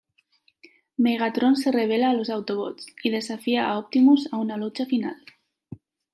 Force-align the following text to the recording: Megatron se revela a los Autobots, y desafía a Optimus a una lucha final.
Megatron 0.97 1.55
se 1.57 1.71
revela 1.71 2.09
a 2.09 2.13
los 2.15 2.31
Autobots, 2.31 2.87
y 3.03 3.11
desafía 3.11 3.69
a 3.69 3.77
Optimus 3.77 4.29
a 4.31 4.37
una 4.37 4.57
lucha 4.57 4.87
final. 4.87 5.23